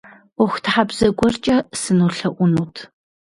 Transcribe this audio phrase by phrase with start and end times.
[0.35, 2.75] Ӏуэхутхьэбзэ гуэркӏэ сынолъэӏунут.